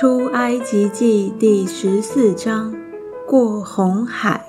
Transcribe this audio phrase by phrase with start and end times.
[0.00, 2.74] 出埃及记第十四章，
[3.26, 4.42] 过红海。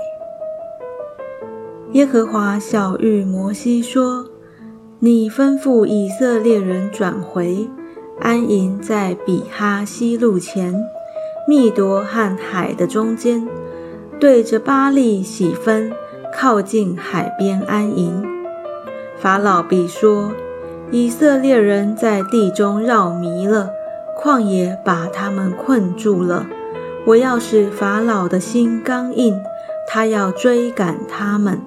[1.91, 4.27] 耶和华小谕摩西说
[4.99, 7.67] ：“你吩咐以色列人转回，
[8.21, 10.85] 安营在比哈西路前，
[11.45, 13.45] 密夺和海的中间，
[14.21, 15.91] 对着巴利喜分，
[16.33, 18.23] 靠近海边安营。
[19.17, 20.31] 法老必说：
[20.91, 23.69] 以色列人在地中绕迷了。”
[24.21, 26.45] 旷野把他们困住了。
[27.05, 29.41] 我要使法老的心刚硬，
[29.87, 31.59] 他要追赶他们，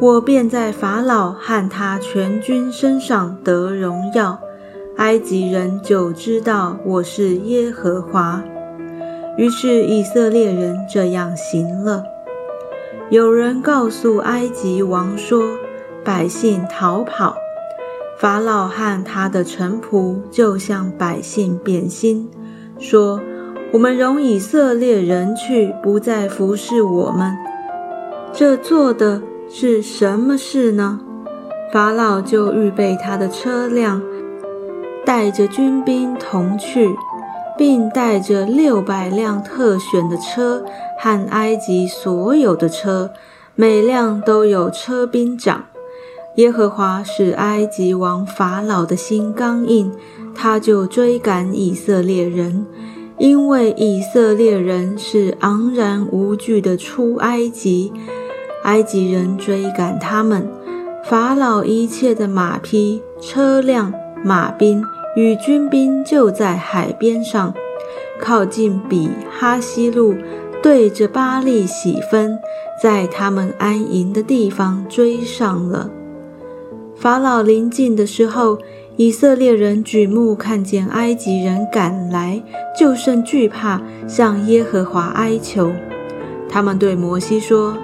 [0.00, 4.40] 我便在法老和他全军身上得荣耀。
[4.96, 8.42] 埃及人就知道我是耶和华。
[9.36, 12.04] 于是以色列人这样行了。
[13.10, 15.42] 有人告诉埃及王说
[16.04, 17.36] ：“百姓逃跑。”
[18.20, 22.28] 法老和他的臣仆就向百姓变心，
[22.78, 23.18] 说
[23.72, 27.34] ：“我们容以色列人去，不再服侍我们。
[28.30, 31.00] 这做的是什么事呢？”
[31.72, 34.02] 法老就预备他的车辆，
[35.06, 36.94] 带着军兵同去，
[37.56, 40.62] 并带着六百辆特选的车
[40.98, 43.12] 和埃及所有的车，
[43.54, 45.64] 每辆都有车兵长。
[46.40, 49.92] 耶和华使埃及王法老的心刚硬，
[50.34, 52.64] 他就追赶以色列人，
[53.18, 57.92] 因为以色列人是昂然无惧的出埃及。
[58.62, 60.48] 埃及人追赶他们，
[61.04, 63.92] 法老一切的马匹、车辆、
[64.24, 64.82] 马兵
[65.16, 67.52] 与军兵就在海边上，
[68.18, 70.14] 靠近比哈西路，
[70.62, 72.38] 对着巴利喜分，
[72.82, 75.90] 在他们安营的地方追上了。
[77.00, 78.58] 法老临近的时候，
[78.98, 82.42] 以色列人举目看见埃及人赶来，
[82.78, 85.72] 就甚惧怕，向耶和华哀求。
[86.46, 87.74] 他们对摩西说：“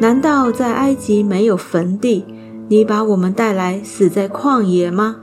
[0.00, 2.26] 难道在埃及没有坟地？
[2.68, 5.16] 你把我们带来死在旷野吗？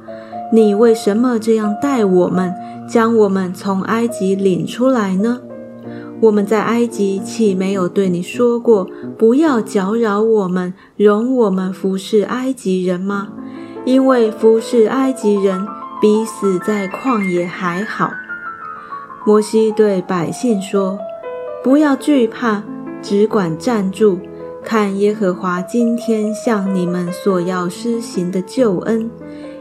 [0.51, 2.51] 你为什么这样待我们，
[2.89, 5.41] 将我们从埃及领出来呢？”
[6.21, 8.87] 我们在埃及岂没有对你说过，
[9.17, 13.29] 不要搅扰我们，容我们服侍埃及人吗？
[13.85, 15.65] 因为服侍埃及人
[16.01, 18.11] 比死在旷野还好。
[19.25, 20.99] 摩西对百姓说
[21.63, 22.63] ：“不要惧怕，
[23.01, 24.19] 只管站住，
[24.63, 29.09] 看耶和华今天向你们所要施行的救恩，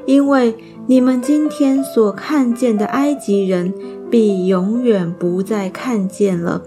[0.08, 0.56] 因为
[0.88, 3.72] 你们今天所看见的埃及人。”
[4.10, 6.62] 必永远不再看见了。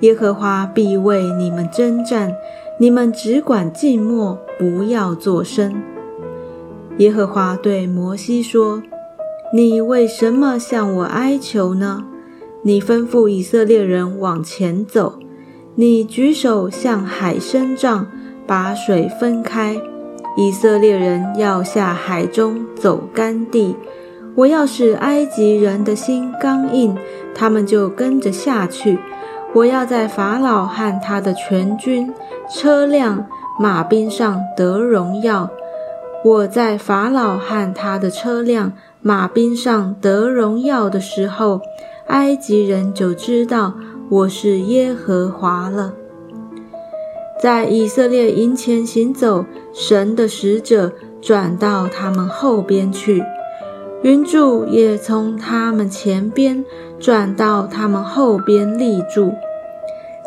[0.00, 2.34] 耶和华必为你们征战，
[2.80, 5.80] 你们只管静默，不要作声。
[6.96, 8.82] 耶和华对摩西说
[9.54, 12.04] ：“你为什么向我哀求呢？
[12.62, 15.20] 你吩咐以色列人往前走，
[15.76, 18.08] 你举手向海伸杖，
[18.48, 19.80] 把水分开，
[20.38, 23.76] 以色列人要下海中走干地。”
[24.36, 26.96] 我要使埃及人的心刚硬，
[27.34, 29.00] 他们就跟着下去。
[29.52, 32.14] 我要在法老和他的全军、
[32.48, 33.26] 车辆、
[33.58, 35.50] 马兵上得荣耀。
[36.24, 38.72] 我在法老和他的车辆、
[39.02, 41.60] 马兵上得荣耀的时候，
[42.06, 43.74] 埃及人就知道
[44.08, 45.94] 我是耶和华了。
[47.42, 49.44] 在以色列营前行走，
[49.78, 53.22] 神的使者转到他们后边去。
[54.02, 56.64] 云柱也从他们前边
[56.98, 59.32] 转到他们后边立住，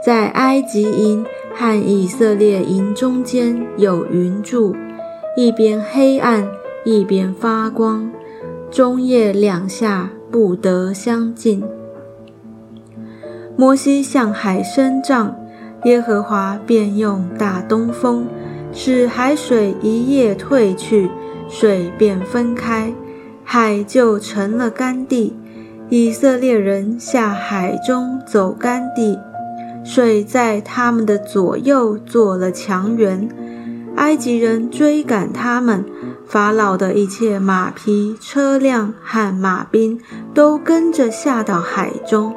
[0.05, 4.73] 在埃及营和以色列营中间有云柱，
[5.35, 6.49] 一边黑暗，
[6.85, 8.09] 一边发光，
[8.69, 11.61] 中夜两下不得相近。
[13.57, 15.35] 摩西向海伸杖，
[15.83, 18.25] 耶和华便用大东风，
[18.73, 21.09] 使海水一夜退去，
[21.49, 22.93] 水便分开。
[23.43, 25.35] 海就成了干地，
[25.89, 29.19] 以色列人下海中走干地，
[29.83, 33.27] 水在他们的左右做了墙垣。
[33.97, 35.83] 埃及人追赶他们，
[36.25, 39.99] 法老的一切马匹、车辆和马兵
[40.33, 42.33] 都跟着下到海中。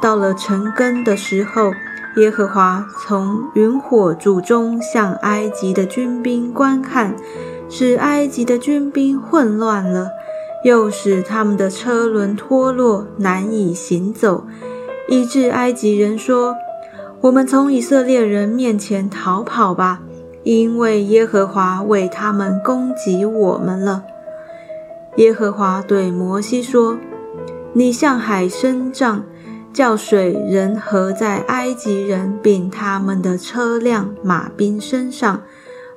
[0.00, 1.72] 到了成根的时候，
[2.16, 7.14] 耶和华从云火柱中向埃及的军兵观看，
[7.68, 10.08] 使埃及的军兵混乱了。
[10.64, 14.46] 又使他们的车轮脱落，难以行走，
[15.08, 16.56] 以致埃及人说
[17.20, 20.00] ：“我们从以色列人面前逃跑吧，
[20.42, 24.04] 因为耶和华为他们攻击我们了。”
[25.16, 26.96] 耶和华对摩西说
[27.74, 29.22] ：“你向海伸杖，
[29.76, 35.42] 叫水人合在埃及人并他们的车辆、马兵身上。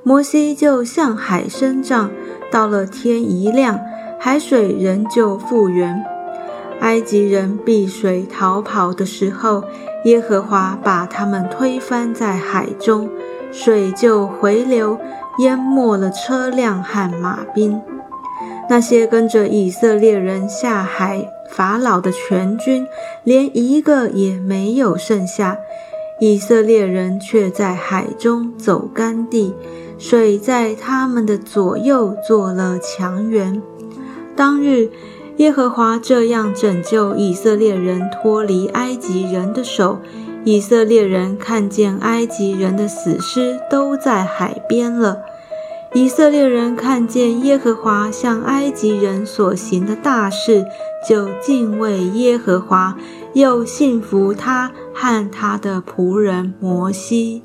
[0.03, 2.11] 摩西就向海伸杖，
[2.51, 3.79] 到了天一亮，
[4.19, 6.03] 海水仍旧复原。
[6.81, 9.63] 埃及人避水逃跑的时候，
[10.03, 13.09] 耶和华把他们推翻在海中，
[13.49, 14.99] 水就回流，
[15.39, 17.81] 淹没了车辆和马兵。
[18.69, 22.87] 那些跟着以色列人下海法老的全军，
[23.23, 25.57] 连一个也没有剩下。
[26.19, 29.53] 以色列人却在海中走干地，
[29.97, 33.61] 水在他们的左右做了墙垣。
[34.35, 34.89] 当日。
[35.37, 39.99] 耶和华这样拯救以色列人脱离埃及人的手。
[40.43, 45.19] 以色列人看见埃及人的死尸都在海边了。
[45.93, 50.65] 以色列人看见耶和华向埃及人所行的大事，
[51.07, 52.95] 就敬畏耶和华，
[53.33, 57.41] 又信服他和他的仆人摩西。